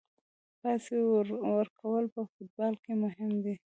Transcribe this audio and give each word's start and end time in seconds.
پاس 0.59 0.85
ورکول 1.57 2.03
په 2.13 2.21
فوټبال 2.31 2.73
کې 2.83 2.93
مهم 3.03 3.31
دي. 3.43 3.55